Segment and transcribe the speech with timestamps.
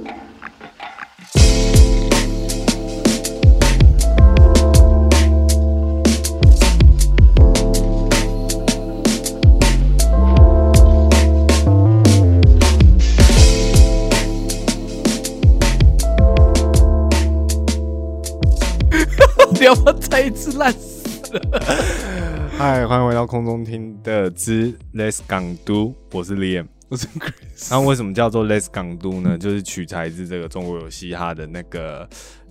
[19.52, 21.60] 不要再一次烂死了？
[22.56, 26.66] 嗨，欢迎回到空中听的之 Let's 港都，我是 Liam。
[26.90, 29.38] 我是 Chris，那为什么叫做 Let's 港都呢？
[29.38, 32.06] 就是取材自这个中国有嘻哈的那个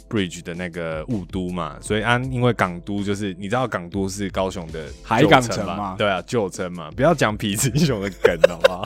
[0.09, 5.95] Bridge 的那个雾都嘛，所以啊，因为港都就是你知道港都是高雄的海港，城嘛。
[5.97, 8.85] 对啊，旧城嘛，不要讲痞子英雄的梗好不好？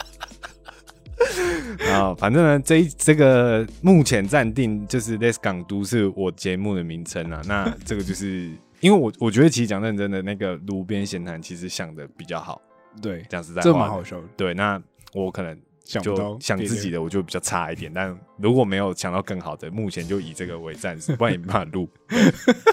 [1.91, 7.44] 啊，反正呢，这一这个目前暂定就是 Let's 港都是我节目的名称啊。
[7.45, 8.49] 那这个就是
[8.81, 12.59] 因为我我觉得其实讲认真的那个炉边闲谈，其实想的比较好，
[12.99, 14.81] 对，讲实在话，这蛮好笑的，对，那
[15.13, 17.91] 我可能想不到就想自己的，我就比较差一点。
[17.94, 21.88] 但如果没有想到更好的，目前就以这个为暂时，不然也没办法录。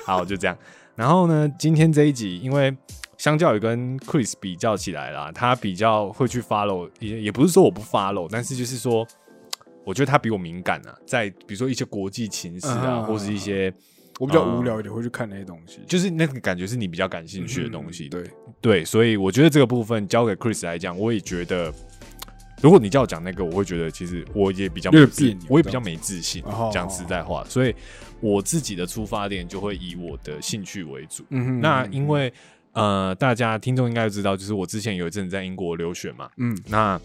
[0.05, 0.57] 好，就这样。
[0.95, 2.77] 然后呢，今天这一集，因为
[3.17, 9.07] 相较于跟 Chris 比较起来啦，他比较会去 follow，也也不是说我不 follow，但是就是说，
[9.85, 13.73] 我觉得他比我敏感啊，在比如说一些国际情势啊，啊或是一些
[14.19, 18.09] 我比较无聊一点，会去看那些东西，就是那个感觉是你比较感兴趣的东西。
[18.09, 18.25] 嗯对，
[18.61, 21.73] 对，所以我觉得这个部分交给 Chris 来讲，我也觉得，
[22.61, 26.71] 如果你叫我讲那个，我会觉得其实我也比较没有点别扭我也比较没自信哦。
[26.73, 27.75] 讲实在话，所以
[28.21, 31.25] 我自己的出发点就会以我的兴趣为主。
[31.61, 32.33] 那因为
[32.73, 37.01] 呃，大家听众应该都知道，就是我之前有一阵子在英国留学嘛，嗯那。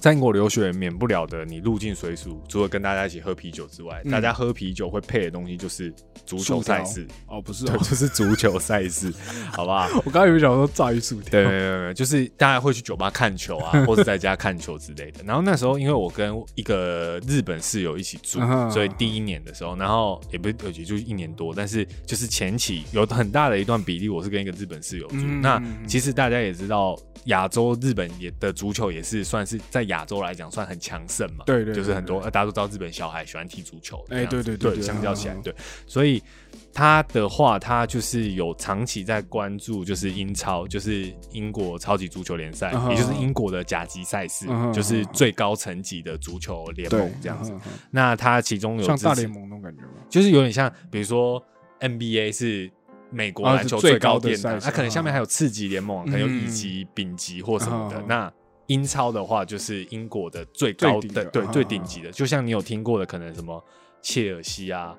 [0.00, 4.10] 在英国留学免不了的，你入境随俗，除了跟大家一起喝啤酒之外，嗯。
[4.10, 5.92] 大家喝啤酒会配的东西就是
[6.24, 9.12] 足球赛事，哦，不是对，哦，就是足球赛事，
[9.52, 9.88] 好不好？
[10.04, 15.22] 我刚刚有想说炸鱼薯条，对对对对，就是大家会去酒吧看球啊， 或者在家看球之类的。
[15.24, 18.70] 然后那时候，因为我跟一个日本室友一起住嗯，哼。
[18.70, 25.16] 所以第一年的时候，然后也不是也就一年多，但是就是前期有很大的一段比例，我是跟一个日本室友住。
[25.18, 25.40] 嗯。
[25.40, 31.44] 那其实大家也知道，亚洲日本也的足球也是算是在亚洲来讲算很强盛嘛。
[31.44, 34.02] 对就是很多呃大家都知道日本小孩喜欢踢足球。
[34.08, 35.54] 哎对对对对相较起来嗯，对，
[35.86, 36.22] 所以
[36.72, 47.52] 他的话，他就是有长期在关注，就是英超，就是英国超级足球联赛，也就是英国的甲级赛事，就是最高层级的足球联盟这样子。
[47.90, 49.88] 那他其中有大联，盟那种感觉吗？
[50.08, 51.42] 就是有点像，比如说
[51.80, 52.70] NBA 是。
[53.10, 58.04] 美国啊篮球最最高高的它可能下面还有次级联盟，可能有乙嗯级、丙级或什么的嗯。
[58.06, 58.32] 那
[58.68, 62.10] 英超的话，就是英国的最高的，对最顶级的。
[62.10, 63.62] 就像你有听过的，可能什么
[64.00, 64.94] 切尔西啊，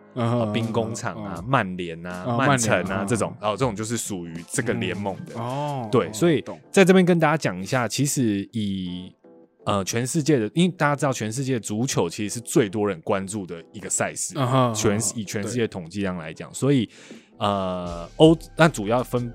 [0.53, 5.39] 兵工厂啊、嗯曼联啊、哦曼城啊这种，哦，这种就是属于这个联盟的。
[5.39, 9.13] 哦，对，所以在这边跟大家讲一下，其实以
[9.65, 14.33] 呃全世界的，因为大家知道全世界足球其实是最多人关注的一个赛事，
[14.75, 16.89] 全以全世界统计量来讲，所以
[17.37, 19.31] 呃欧那主要分。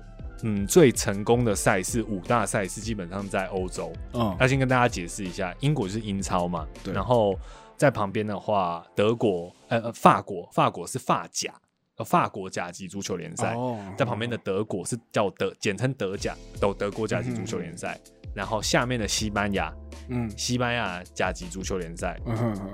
[0.46, 3.90] 嗯，最成功的赛事五大赛事基本上在欧洲。
[4.12, 4.36] 嗯。
[4.38, 6.92] 那先跟大家解释一下，英国就是英超嘛，对。
[6.92, 7.34] 然后
[7.76, 11.52] 在旁边的话，德国呃呃法国，法国是法甲，
[11.96, 13.78] 呃法国甲级足球联赛，哦。
[13.96, 17.98] 在旁边的德国是叫德，简称德甲，都德国甲级足球联赛。
[18.34, 19.72] 然后下面的西班牙，
[20.08, 20.30] 嗯。
[20.36, 22.20] 西班牙甲级足球联赛。
[22.26, 22.70] 嗯哼哼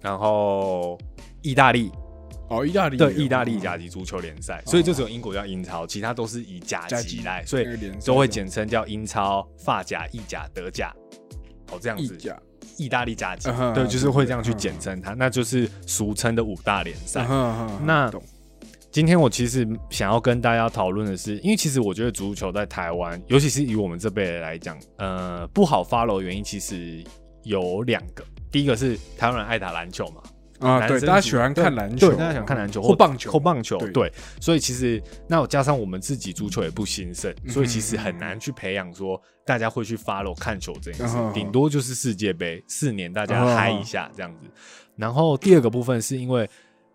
[0.00, 0.96] 然后
[1.42, 1.92] 意大利，
[2.50, 3.06] 哦，意大利有。
[3.06, 7.16] 对意大利甲级足球联赛，所以就只有英国叫英超，其他都是以甲甲级。
[7.16, 7.66] 级来，所以
[8.04, 10.92] 都会简称叫英超、法甲、意甲、德甲。
[11.72, 12.18] 哦，这样子，
[12.76, 17.24] 意大利甲级对，就是会这样去嗯简称它，那就是俗称的五大联赛。
[17.84, 18.10] 那
[18.90, 27.04] 今天我其实想要跟大家讨论的是，因为其实我觉得足球在台湾，尤其是以我们这辈人来讲，呃，不好 follow 的原因其实
[27.44, 28.24] 有两个。
[28.50, 30.20] 第一个是台湾人爱打篮球嘛，
[30.60, 44.46] 啊，对，大家喜欢看篮球，对，大家喜欢看篮球或棒球，或棒球，对对，所以其实那加上我们自己足球也不兴盛，嗯所以其实很难去培养说大家会去 follow 看球这件事嗯，顶多就是世界杯四年大家嗯嗨一下这样子。
[44.96, 46.48] 然后第二个部分是因为。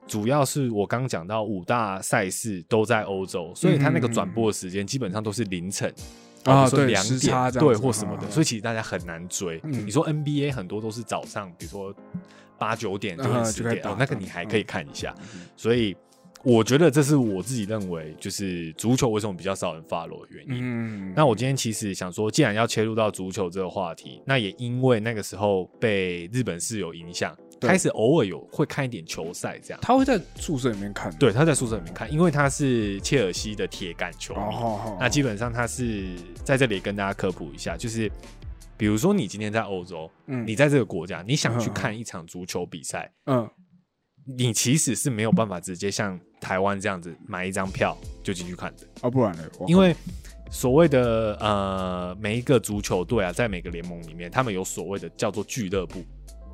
[0.07, 5.91] 主要是我刚讲到五大赛事都在欧洲，所以它那个转播的时间基本上都是凌晨
[6.43, 9.59] 啊对时差点对或什么的，嗯所以其实大家很难追。
[9.63, 11.91] 嗯你说 NBA 很多都是早上，比如说
[12.57, 15.15] 八九点、九点、嗯十点，那个你还可以看一下。
[15.33, 15.95] 嗯所以
[16.43, 20.59] 我觉得这是我自己认为，就是足球为什么比较少人 follow 的原因。
[20.61, 29.79] 嗯，那我今天其实想说，既然要切入到足球这个话题，那也因为那个时候被日本室友影响，开始偶尔有会看一点球赛这样。
[29.81, 34.39] 他会在宿舍里面看，对，他在宿舍里面看，因为他是切尔西的铁杆球迷。
[34.41, 36.09] 哦，哦，那基本上他是
[36.43, 38.07] 在这里跟大家科普一下，就是
[38.77, 43.49] 比如说你今天在欧洲，嗯，你在这个国家，你想去看一场足球比赛，嗯
[44.37, 49.43] 你其实是没有办法直接像台湾这样子买一张票就进去看的，啊，不然呢？
[49.67, 49.95] 因为
[50.49, 56.03] 所谓的呃每一个足球队啊，在每个联盟里面，他们有所谓的叫做俱乐部。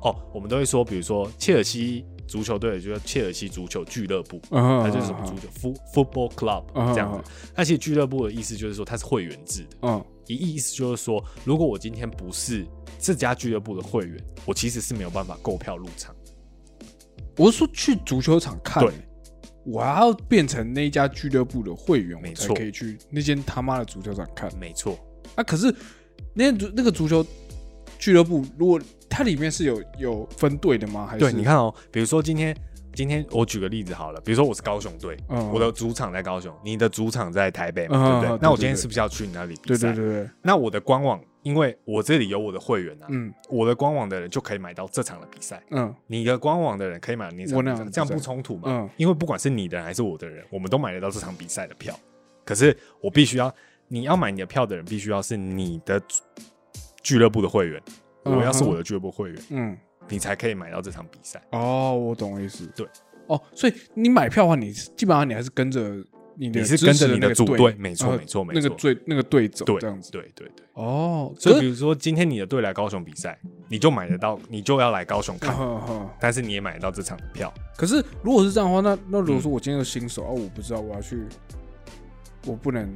[0.02, 7.30] 哦，我们都会说，比如说切尔西足球队就叫切尔西足球俱乐部，嗯它就是什么足球？foot football club 嗯这样子。
[7.54, 10.04] 那其实俱乐部的意思就是说它是会员制的，嗯。
[10.28, 12.64] 意意思就是说，如果我今天不是
[12.98, 16.14] 这家俱乐部的会员，我其实是没有办法购票入场。
[17.36, 18.86] 我是说去足球场看、
[19.64, 22.54] 我要变成那一家俱乐部的会员，我才没错。
[22.54, 24.48] 可以去那间他妈的足球场看。
[24.58, 24.96] 没错，
[25.34, 25.42] 啊。
[25.42, 25.74] 可是
[26.34, 27.26] 那间足那个足球
[28.02, 31.06] 俱乐部，如果它里面是有有分队的吗？
[31.06, 32.52] 还是对，你，看哦，比如说今天。
[32.94, 38.36] 今天我举个例子好了，比如说我是高雄队，嗯我的主场在高雄，你的主场在台北嘛，嗯对不对？
[38.36, 39.94] 嗯那我今天是不是要去你那里比对赛？
[39.94, 48.64] 对对对，那我的官网，因为我这里有我的会员啊，嗯我的官网的人就可以买到这场的比赛，嗯你的官网的人可以买你这样不冲突嘛？
[48.66, 51.98] 嗯因为不管是你的人还是我的人，我们都买得到这场比赛的票。
[52.44, 53.50] 可是我必须要，
[53.88, 55.98] 你要买你的票的人，必须要是你的
[57.02, 57.82] 俱乐部的会员，
[58.24, 59.76] 嗯我要是我的俱乐部会员，嗯，
[60.08, 61.42] 你才可以买到这场比赛。
[61.50, 62.66] 哦，我懂意思。
[62.76, 62.86] 对，
[63.26, 65.80] 哦，所以你买票的话，你基本上你还是跟着
[66.36, 70.10] 你的你是跟着你的组队，没错呃没错没错那个，队那个队走对这样子。
[70.10, 70.66] 对对对。
[70.74, 73.38] 哦，所以比如说今天你的队来高雄比赛，
[73.68, 75.54] 你就买得到，你就要来高雄看，
[76.18, 77.52] 但是你也买得到这场的票。
[77.76, 81.22] 可是如果是这样的话，那那如果嗯说我今天是新手、啊，我不知道我要去，
[82.46, 82.90] 我不能，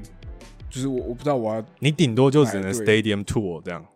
[0.70, 3.87] 就是我我不知道我要，你顶多就只能 stadium tour 这样，啊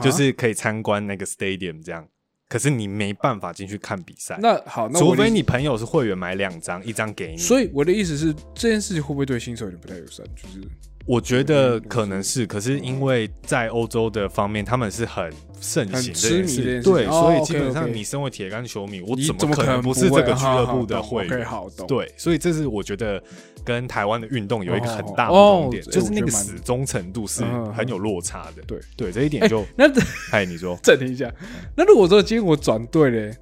[0.00, 2.06] 就是可以参观那个 stadium 这样。
[2.48, 7.38] 可是你没办法进去看比赛，那好，那除非你朋友是会员，买两张，一张给你。
[7.38, 10.22] 所以我的意思是，这件事情会不会对新手有点不太友善？
[10.36, 10.60] 就是
[11.06, 21.46] 我觉得可能是，可是因为在欧洲的方面，他们是很盛行这件很痴迷这件事，对，哦所以基本上你身为铁杆球迷，我怎么可能不是这个俱乐部的会员？
[21.86, 23.22] 对，所以这是我觉得
[23.64, 28.62] 跟台湾的运动有一个很大不哦同点，哦就是那个死忠程度是嗯很有落差的。
[28.66, 28.78] 对。
[28.96, 29.84] 对，这一点哎就，那
[30.30, 31.28] 哎，你说， 暂停一下，
[31.76, 33.34] 那如果说今天我转队嘞，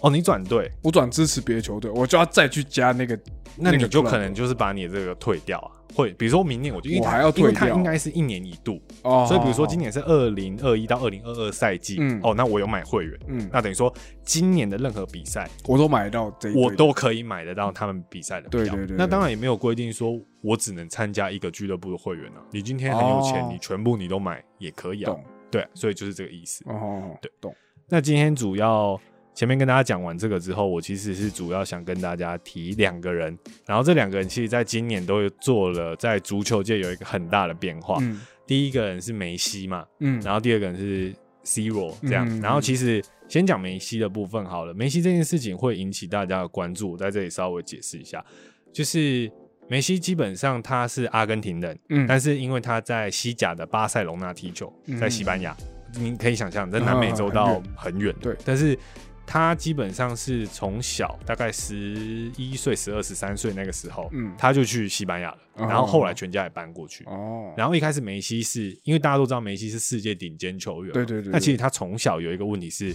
[0.00, 3.18] 哦，你转队，我转支持别的球队，我就要再去加那个，
[3.56, 13.92] 那你就可能就是把你这个退掉啊，会，比如说明年我就因为还要退因为它掉应该是一年一度，哦，所以比如说今年，是二零二一到二零二二赛季，嗯哦，那我有买会员，嗯，那等于说
[14.24, 18.60] 今年的任何比赛，我都买得到这我都可以买得到他们比赛的票。
[18.60, 22.42] 对对对对那当然也没有规定说我只能参加一个俱乐部的会员啊。
[22.50, 25.12] 你今天很有钱，哦你全部你都买也可以啊。
[25.12, 26.64] 懂，对，所以就是这个意思。
[26.68, 27.54] 哦对懂，
[27.88, 29.00] 那今天主要
[29.34, 33.36] 前面跟大家讲完这个之后，我其实是主要想跟大家提两个人，
[33.66, 37.98] 然后这两个人其实在今年都有做了在足球界有一个很大的变化。
[38.00, 41.14] 嗯第一个人是梅西嘛，嗯，然后第二个人是
[41.44, 44.74] C 罗这样，嗯然后其实先讲梅西的部分好了。
[44.74, 48.22] 梅西这件事情会引起大家的关注，我在这里稍微解释一下，
[48.70, 49.32] 就是
[49.66, 55.56] 梅西基本上他是阿根廷人，嗯但是因为他在西甲的巴塞隆纳踢球，嗯在西班牙，
[55.94, 58.78] 你可以想象在南美洲到很远，对但是。
[59.26, 64.32] 他基本上是从小大概十一岁、十二、十三岁那个时候，嗯。
[64.38, 65.66] 他就去西班牙了，哦。
[65.66, 67.04] 然后后来全家也搬过去。
[67.04, 71.32] 哦，然后一开始梅西是因为大家都知道梅西是世界顶尖球员对对对。
[71.32, 72.94] 那其实他从小有一个问题是，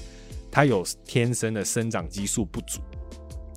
[0.51, 2.79] 他有天生的生长激素不足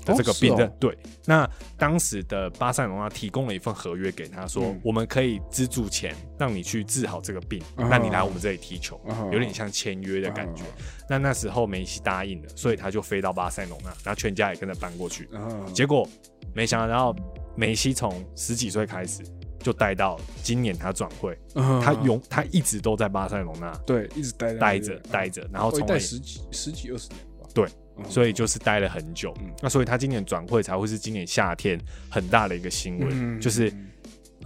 [0.05, 0.67] 的这个病症。
[0.67, 0.71] 哦。
[0.71, 4.81] 哦对，那当时的巴塞罗那提供了一份合约给他说，嗯。
[4.85, 10.63] 我们可以资助钱让你去治好这个病，嗯那你来我们这里踢球，嗯有点像签约的感觉。
[11.09, 15.29] 那那时候梅西答应了，所以他就飞到巴塞罗那，然后全家也跟着搬过去。
[15.33, 16.09] 嗯，结果
[16.55, 17.15] 没想到
[17.55, 19.23] 梅西从十几岁开始
[19.59, 27.71] 就待到今年他转会，嗯他永他一直都在巴塞罗那对一直待着待着，然后从十几十几二十年吧，对嗯，
[28.09, 29.51] 所以就是待了很久嗯。
[29.63, 31.81] 那所以他今年转会才会是今年夏天
[32.11, 33.73] 很大的一个新闻，嗯就是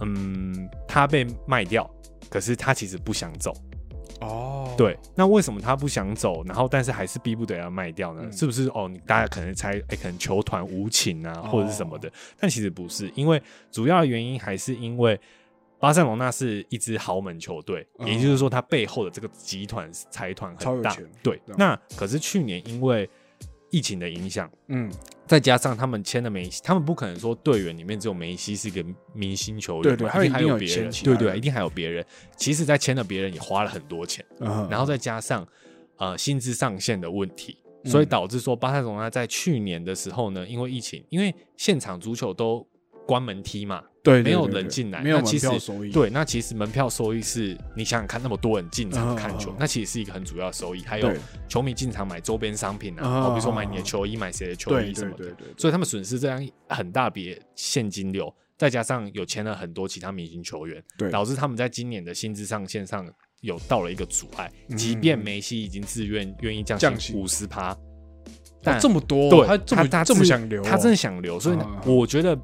[0.01, 1.89] 嗯，他被卖掉，
[2.29, 3.53] 可是他其实不想走。
[4.19, 6.43] 哦，对，那为什么他不想走？
[6.45, 8.21] 然后但是还是逼不得要卖掉呢？
[8.23, 8.67] 嗯是不是？
[8.69, 12.11] 哦，你大家可能猜，哎、可能球团无情啊，哦或者是什么的？
[12.39, 13.39] 但其实不是，因为
[13.71, 15.19] 主要的原因还是因为
[15.79, 20.97] 巴塞罗那是一支豪门球队，哦也就是说，它背后的这个集团财团很大。
[21.21, 23.07] 对那可是去年因为
[23.69, 24.91] 疫情的影响，嗯，
[25.25, 32.05] 再加上他们签了梅西，他们不可能说队员里面只有梅西是一个明星球员，对对他一定还有别人，对对，一定还有别人。
[32.37, 34.25] 其实，在签了别人也花了很多钱。
[34.39, 35.45] 然然后再加上
[35.97, 37.91] 呃薪资上限的问题，嗯。
[37.91, 42.65] 所以导致说巴塞罗那在去年的时候呢，因为疫情，因为现场足球都
[43.07, 50.81] 关门踢嘛，对，对没有人进来，没有门那其实票收益，对，那其实门票收益是你想想看，那么多人进场看球，那其实是一个很主要的收益。
[50.83, 51.11] 还有
[51.47, 61.09] 球迷进场买周边商品啊，比如说嗯买你的嗯球衣、买谁的球衣什么的，对对对，所以他们损失这样很大笔现金流，再加上有签了很多其他明星球员，对。
[61.09, 63.09] 导致他们在今年的薪资上限上
[63.41, 64.51] 有到了一个阻碍。
[64.69, 64.75] 嗯。
[64.77, 67.77] 即便梅西已经自愿愿意降降五十趴，哦
[68.63, 72.37] 但这么多，对他这么他这么想留哦，他真的想留，所以我觉得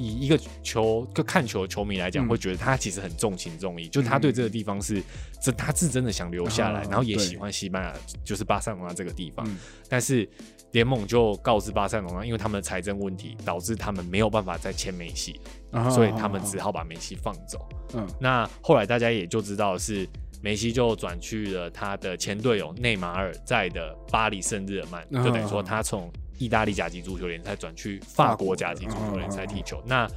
[0.00, 2.28] 以一个球个看球的球迷来讲，嗯。
[2.30, 5.02] 会觉得他其实很重情重义，就是他对这个地方是
[5.42, 9.44] 这他是真的想留下来，然后也喜欢西班牙，就是巴塞罗那这个地方。
[9.48, 9.58] 嗯。
[9.88, 10.28] 但是
[10.72, 15.40] 联盟就告知巴塞罗那，因为他们的财政问题，导致他们没有办法再签梅西，
[15.72, 17.68] 啊所以他们只好把梅西放走。
[17.94, 18.08] 嗯。
[18.20, 20.08] 那后来大家也就知道是
[20.40, 29.80] 梅西就转去了他的前队友内马尔在的巴黎圣日耳曼，嗯就等于说他从意大利甲级足球联赛转去法国甲级足球联赛踢球。
[29.86, 30.08] 那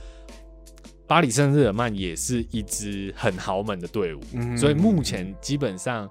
[1.05, 6.09] 巴黎圣日耳曼也是一支很豪门的队伍，嗯所以目前基本上。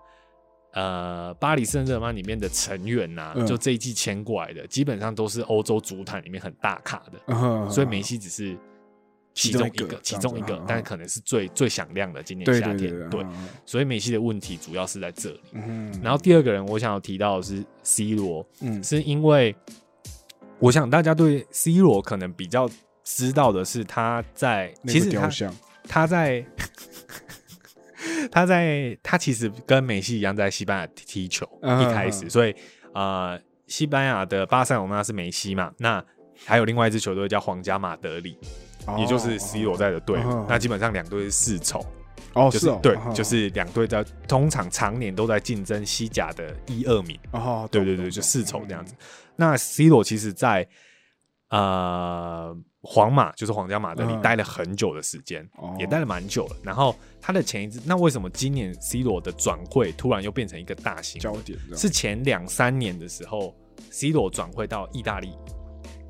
[0.75, 7.21] 呃，巴黎圣日耳曼里面的成员呐、嗯就这一季签过来的，基本上都是欧洲足坛里面很大咖的。
[7.27, 8.57] 嗯所以梅西只是
[9.35, 12.91] 其中一个个，其中一个但可能是最最响亮的今年夏天。
[13.11, 13.23] 对
[13.67, 15.41] 所以梅西的问题主要是在这里。
[15.53, 19.55] 嗯然后第二个人，我想要提到的是 C 罗，嗯是因为
[20.63, 22.71] 我想大家对 C 罗可能比较
[23.03, 25.29] 知道的是他在，其实他
[25.89, 26.45] 他在。
[28.33, 32.55] 他在他其实跟梅西一样在西班牙踢踢球，嗯一开始，嗯所以
[32.95, 36.05] 呃，西班牙的巴塞罗那是梅西嘛，那
[36.45, 38.37] 还有另外一支球队叫皇家马德里，
[38.99, 41.85] 也就是 C 罗在的队那基本上两队是世仇，
[42.35, 47.19] 哦就是对，就是两队在通常常年都在竞争西甲的一二名。
[47.31, 48.95] 哦，懂对对对，就世仇这样嗯子。
[49.37, 50.67] 那 C 罗其实在，
[51.49, 56.57] 呃皇马，就是皇家马德里嗯待了很久的时间，哦也待了蛮久了。
[56.63, 61.21] 然后他的前一支，那为什么今年 C 罗的转会突然又变成一个大型？
[61.21, 63.55] 焦点是前两三年的时候
[63.91, 65.33] ，C 罗转会到意大利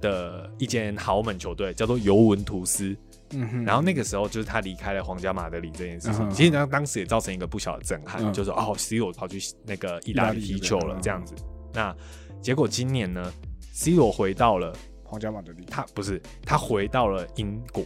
[0.00, 2.96] 的一间豪门球队，叫做尤文图斯。
[3.34, 11.34] 嗯，然后那个时候就是他离开了皇家马德里这件事情，嗯其实当当时也造成一个不小的震撼，嗯就是哦，C 罗跑去那个意大利踢球了这样子。
[11.74, 11.94] 那
[12.42, 13.32] 结果今年呢
[13.72, 17.82] ，C 罗回到了皇家马德里，他不是他回到了英国，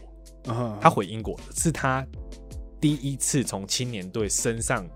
[0.53, 0.79] 啊。
[0.81, 2.05] 他回英国是他
[2.81, 4.87] 第一次从青年队升上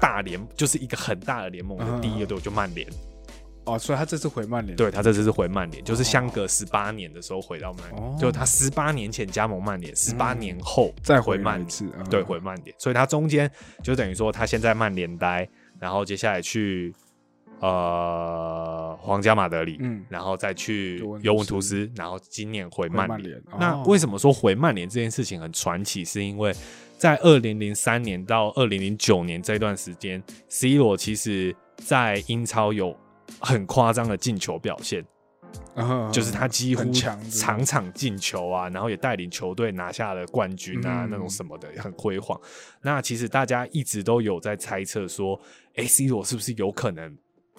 [0.00, 2.88] 大联，就是一个很大的联盟的嗯第一个队伍，就曼联。
[3.66, 8.16] 哦，所以他这次回曼联，对他这次是回曼联，就是相隔十八年的时候回到曼联，哦。
[8.16, 12.04] 就他十八年前加盟曼联，十八年后再回曼联。
[12.08, 13.50] 对，回曼联，所以他中间
[13.82, 15.48] 就等于说他先在曼联待，
[15.80, 16.94] 然后接下来去
[17.60, 20.04] 呃皇家马德里，嗯。
[20.08, 23.08] 然后再去尤文图斯然后今年回曼联。
[23.08, 23.84] 曼联，那哦。
[23.86, 26.04] 为什么说回曼联这件事情很传奇？
[26.04, 26.52] 是因为
[26.98, 32.96] 在二零零三年到二零零九年这段时间，C 罗其实在英超有
[33.40, 35.04] 很夸张的进球表现，
[35.74, 41.08] 嗯就是他几乎场场进球啊，然后也带领球队拿下了冠军啊，嗯。
[41.10, 42.40] 那种什么的很辉煌。
[42.80, 45.38] 那其实大家一直都有在猜测说，
[45.74, 47.14] 哎、c 罗是不是有可能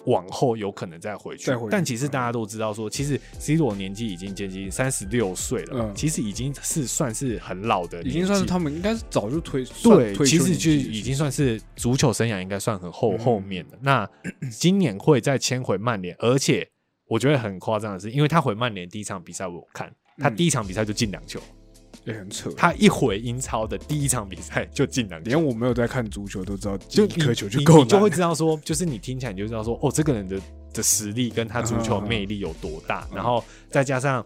[0.08, 1.50] 往后有可能再回去？
[1.52, 5.94] 回去但其实大家都知道说，其实 C 罗年纪已经接近三十六岁了，嗯。
[5.94, 13.78] 其实已经是算是很老的，已经算是他们应该是早就推算对，退其实就已经算是足球生涯应该算很后、嗯后面的。
[13.82, 14.08] 那
[14.50, 16.68] 今年会再签回曼联，而且
[17.06, 20.36] 我觉得很夸张的是，因为他回曼联第一场比赛我有看，他嗯。
[20.36, 21.40] 第一场比赛就进两球，
[22.08, 25.28] 也很扯，他一回英超的第一场比赛就进两球。
[25.28, 30.40] 连我没有在看足球都知道，就一颗球就够了你就会知道说，就是你听起来你就知道说，哦，这个人的
[30.72, 33.16] 的实力跟他足球魅力有多大，嗯。
[33.16, 34.24] 然后再加上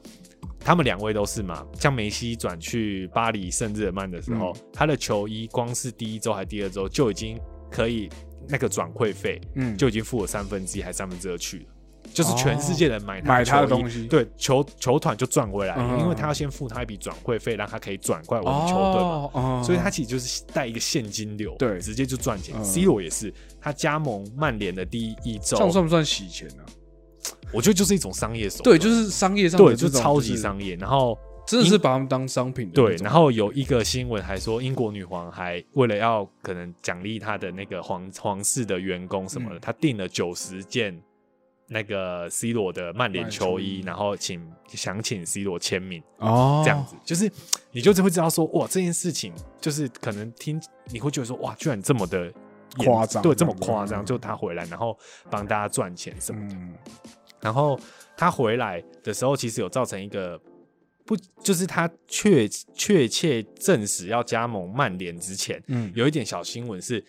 [0.60, 4.60] 他们两位都是嘛，像梅西转去巴黎圣日耳曼的时候，嗯。
[4.72, 7.38] 他的球衣光是第一周还第二周就已经
[7.70, 8.08] 可以
[8.48, 11.64] 那个转会费嗯，就已经付了三分之一还三分之二去了。
[12.12, 19.08] 就是全世界人买买他的东西对球球团就赚回来，嗯因为他要先付他一笔转会费，让他可以转过来我们球队嘛。
[19.08, 22.54] 哦，哦所以他其实就是带一个现金流，对直接就赚钱。
[22.58, 26.62] 嗯 C 罗也是，他加盟曼联的第一周这，样算不算洗钱呢？
[27.52, 30.74] 我觉得就是一种商业手段，对，就是商业上的就超级商业。
[30.76, 31.16] 然后
[31.46, 41.00] 真的是把他们当商品的对，然后有一个新闻还说，英国女皇还为了要可能奖励她的那个皇皇室的员工什么的，嗯她订了九十件。
[41.72, 46.62] 那个 C 罗的曼联球衣，然后请想请 C 罗签名，哦。
[46.64, 47.30] 这样子，就是
[47.70, 52.32] 你就是会知道说，哇，这件事情就是可能听你会觉得说，哇，居然这么的
[52.78, 54.96] 夸张对，这么夸张，嗯就他回来，然后
[55.30, 56.54] 帮大家赚钱什么的。
[56.54, 56.74] 嗯。
[57.40, 57.78] 然后
[58.16, 60.38] 他回来的时候，其实有造成一个
[61.04, 65.92] 不不就是他确确切证实要加盟曼联之前，嗯。
[65.94, 67.04] 有一点小新闻是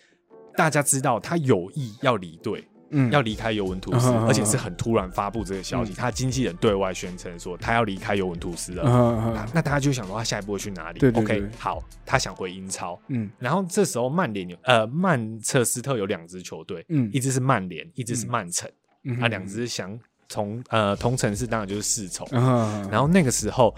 [0.56, 3.10] 大家知道他有意要离队，嗯。
[3.10, 8.82] 要离开尤文图斯，而且是很突然发布这个消息，他经纪人对外宣称说他要离开尤文图斯了。
[8.86, 10.98] 嗯那那大家就想说他下一步会去哪里？
[10.98, 12.98] 对对 o k 好，他想回英超。
[13.08, 13.30] 嗯。
[13.38, 17.10] 然后这时候曼联有呃曼彻斯特有两支球队，嗯。
[17.12, 18.70] 一支是曼联，一支是曼城，
[19.04, 19.98] 嗯啊，两支想
[20.28, 22.26] 从呃同城市当然就是世仇。
[22.32, 23.74] 嗯，然后那个时候，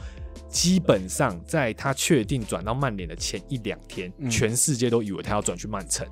[0.48, 4.30] 基本上在他确定转到曼联的前一两天，嗯。
[4.30, 6.06] 全世界都以为他要转去曼城，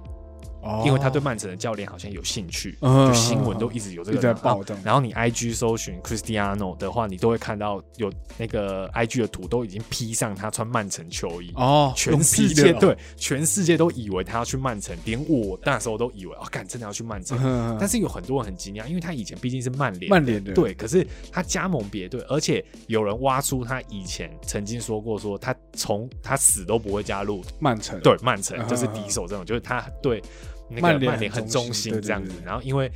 [0.65, 0.83] 哦。
[0.87, 3.07] 因为他对曼城的教练好像有兴趣，嗯。
[3.09, 11.53] 就新闻都一直有这个报这样然后你 IG 搜寻 Cristiano 的话，你都会看到有那个 IG 的图都已经 P 上他穿曼城球衣。
[11.55, 17.39] 哦，全世界对，全世界都以为他要去曼城，连我那时候都以为，哦，干真的要去曼城。
[17.43, 20.53] 嗯，但是有很多人很惊讶，因为他以前毕竟是曼联，曼联的。
[20.55, 28.01] 对，可是他加盟别队，而且有人挖出他以前曾经说过，说他从他死都不会加入曼城。
[28.01, 28.69] 对曼城，嗯。
[28.69, 30.23] 就是敌手这种，就是他对
[30.69, 32.45] 那个曼联很很忠忠心这样子对。
[32.45, 32.91] 然后因为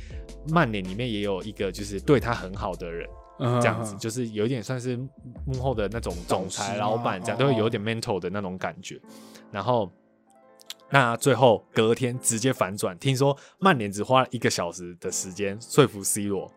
[0.49, 3.07] 曼联里面也有一个就是对他很好的人，
[3.39, 4.97] 这这样子，就是有一点算是
[5.45, 8.99] 幕后的那种总裁、老板，这样都会有点 mental 的那种感觉。
[9.51, 9.91] 然后，
[10.89, 16.51] 那最后隔天直接反转，听说曼联只花了一个小时的时间说服 C 罗，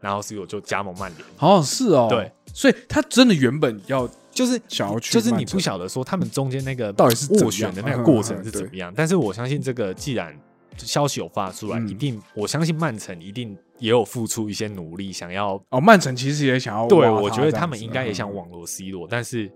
[0.00, 1.24] 然后 C 罗就加盟曼联。
[1.36, 10.38] 好像是哦，对，所以他真的原本要就是想要去就是你不晓得说他们中间那个到底是怎样斡旋的那个过程是怎么样，但是我相信这个既然
[10.76, 11.88] 消息有发出来，嗯。
[11.88, 19.50] 一定我相信曼城一定也有付出一些努力，想要哦，曼城其实也想要对，我觉得他们应该也想嗯网罗 C 罗，但是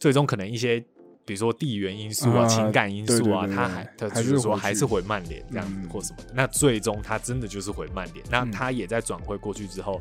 [0.00, 0.80] 最终可能一些
[1.24, 5.88] 比如说地缘因素啊、啊情感因素啊，他还他还就是是说还是回曼联这样子嗯。
[5.88, 6.32] 或什么的。
[6.34, 8.50] 那最终他真的就是回曼联，那嗯。
[8.50, 10.00] 他也在转会过去之后，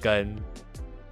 [0.00, 0.34] 跟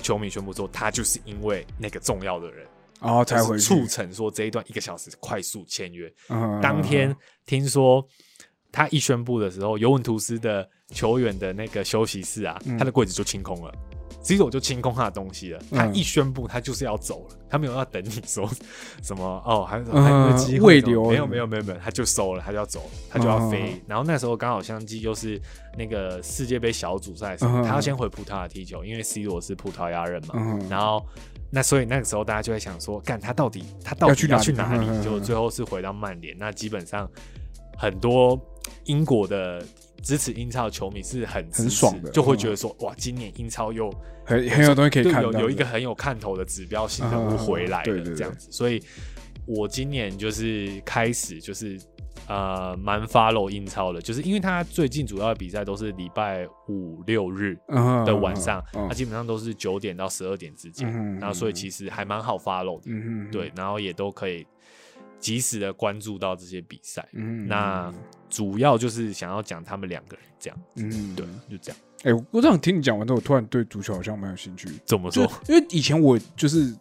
[0.04, 2.64] 球迷宣布说，他就是因为那个重要的人。
[3.00, 6.10] 然后才回去就是促成说这一段一个小时快速签约。
[6.30, 8.02] 嗯当天听说
[8.72, 13.74] 他一宣布的时候，尤文图斯的球员的那个休息室啊，嗯他的柜子就清空了。
[14.24, 18.50] C 罗就清空他的东西了，他嗯一宣布他就是要走了，他没有要等你说
[19.02, 21.04] 什么哦，还有嗯还有机会留。
[21.10, 23.50] 没有没有没有没有，他就收了，他就要走了，他就要嗯。
[23.50, 23.82] 飞。
[23.86, 25.40] 然后那时候刚好相机又是
[25.76, 31.04] 那个世界杯小组赛他要先回葡萄牙踢球，因为 C 罗是葡萄牙人嘛，嗯然后
[31.50, 35.04] 那所以那个时候大家就在想说，干他到底他到底要去哪里？
[35.04, 36.34] 就最后是回到曼联。
[36.38, 37.08] 那基本上
[37.76, 38.40] 很多
[38.86, 39.62] 英国的
[40.04, 43.90] 支持英超的球迷是很很爽的就会觉得说，哇，今年英超又
[44.24, 48.46] 很很有东西可以看到，有有一个很有看头的指标性人物嗯嗯嗯回来了，这样子。
[48.52, 48.80] 所以
[49.46, 51.80] 我今年就是开始就是。
[52.26, 64.46] 呃，蛮 follow 英超的，就是因为他最近主要的比赛都是礼拜五六日，嗯的晚上，嗯它基本上都是九点到十二点之间，嗯然后所以其实还蛮好 follow 的，对，，然后也都可以
[65.24, 67.08] 及时的关注到这些比赛。
[67.12, 67.90] 嗯那
[68.28, 71.80] 主要就是想要讲他们两个人这样，嗯对，就这样。
[72.02, 75.24] 哎，我我这样听你讲完之后，我突然对足球好像蛮有兴趣，怎么说？
[75.48, 76.76] 因为以前我就是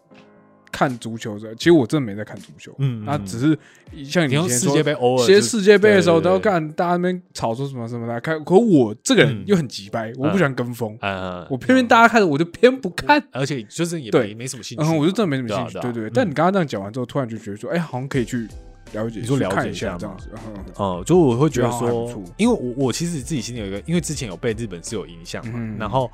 [0.74, 3.56] 看足球的，其实我真的没在看足球，嗯那只是
[4.04, 8.42] 像以前说世界杯偶尔其实世界杯的时候都要看大家那边吵说什么什么的，看。
[8.44, 13.22] 可我这个人嗯又很急掰，我不喜欢跟风，呃，我偏偏大家看，我就偏不看。
[13.30, 18.48] 而且就是也对没没什么兴趣然嘛，后我就真的没什么兴趣，对啊对但你刚刚这样讲完之后，突然就觉得说，哎，好像可以去
[18.92, 20.28] 了解，你说了解一一下吗这样子。
[20.34, 26.10] 嗯哦、就我会觉得说，因为我我其实自己心里有一个，因为之前有被日本是有影响嘛，嗯然后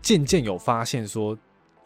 [0.00, 1.36] 渐渐有发现说，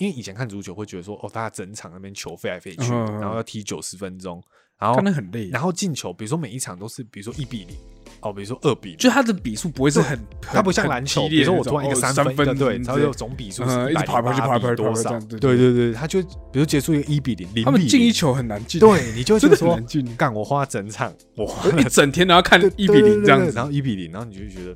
[0.00, 4.42] 因为以前看足球会觉得说，哦，大家整场那边球飞来飞去，然后要踢九十分钟，
[4.78, 7.76] 然后看得很累，然后进球，比如说每一场都是，比如说一比零，
[8.22, 8.96] 哦，比如说二比零。
[8.96, 15.20] 就他的比数不会是很，它不像篮球，比如说我突然一个三分的，对，它会有之类总比数是嗯一直跑来跑去跑来跑去多少？
[15.20, 24.74] 对对对对，它就比如结束一个一比零，零他们比，进一球很难进，对，你就会 觉真的很得说，难进，干我花整场，我花一整天都要看一比零这样子，然后一比零，然后你就觉得，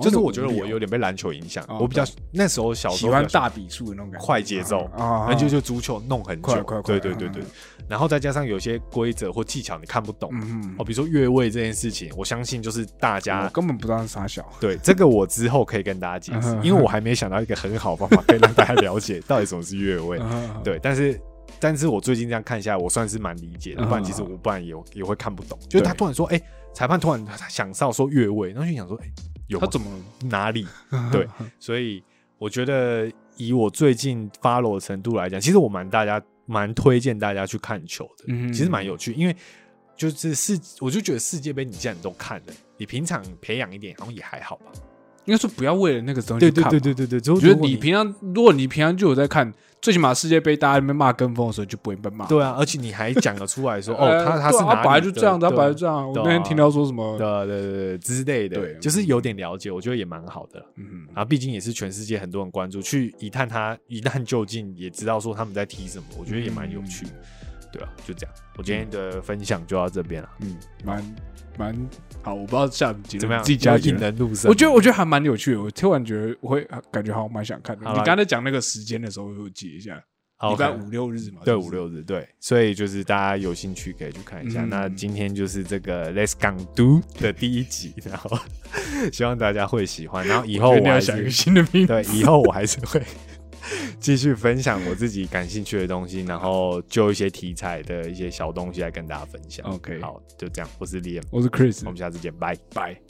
[0.00, 7.42] 就是我觉得我有点被篮球影响，哦我比较那时候小时喜候喜欢大比数的那种感觉，快节奏，啊，那就就足球弄很久快快，快对对对对。
[7.42, 7.46] 嗯，
[7.88, 20.18] 然后再加上有些规则或技巧你看不懂，嗯哦，比如说越位这件事情，我相信就是大家根本不知道是啥小，对这个我之后可以跟大家解释因为我还没想到一个很好的方法可以让大家了解到底什么是越位。
[20.22, 21.20] 嗯，对，但是
[21.60, 25.58] 但是我最近这样看下来，我算是蛮理解的，嗯不然其实我不然也也会看不懂。
[25.68, 26.40] 就是他突然说，哎，
[26.72, 29.06] 裁判突然想到说越位，然后就想说，哎，
[29.52, 29.86] 有他怎么
[30.24, 30.66] 哪里？
[31.12, 31.28] 对，
[31.60, 32.02] 所以
[32.38, 39.36] 我觉得以我最近 follow 的程度来讲，其实我蛮大家蛮推荐大家去看球的，嗯其实蛮有趣，因为
[39.96, 44.72] 就是世，我就觉得世界杯你既然都看了，你平常培养一点好像也还好吧。
[45.24, 52.24] 应该说不要为了那个东西对对对对对对，就我觉得你平常，如果你平常就有在看最起码世界杯大家在那边骂跟风的时候就不会被骂。
[52.26, 56.08] 对啊，而且你还讲得出来说， 哦，呃他他是哪本来就这样，他本来就这样。
[56.08, 60.64] 我那天听到说什么，对啊对对对之类的，对就是有点了解，我觉得也蛮好的。
[60.76, 67.04] 嗯，然后毕竟也是全世界很多人关注，去一探他一探究竟，也知道说他们在踢什么，我觉得也蛮有趣。
[67.72, 71.16] 对啊，就这样，我今天的分享就到这边了，嗯，蛮
[71.58, 71.88] 蛮
[72.22, 72.34] 好。
[72.34, 73.42] 我不知道下集怎么样？
[73.42, 74.02] 自己加有引结论。
[74.02, 74.48] 人入胜。
[74.48, 77.90] 我觉得我觉得还蛮有趣的，我突然觉得我会感觉好像蛮想看的。
[77.92, 80.02] 你刚才讲那个时间的时候，我有记一下，
[80.36, 84.64] 好礼拜五六日嘛，对五六日对，所以就是大家有兴趣可以去看一下。
[84.64, 88.38] 嗯那今天就是这个 Let's Gang Do 的第一集，然后
[89.12, 90.26] 希望大家会喜欢。
[90.26, 91.92] 然后以后我要想一个是新的名字。
[91.92, 93.02] 对，以后我还是会
[94.02, 99.64] 继续分享我自己感兴趣的东西，然后就一些题材的一些小东西来跟大家分享。
[99.70, 102.56] OK 好，就这样，我是 Liam，我是 Chris，我们下次见，拜。
[102.74, 103.00] 拜。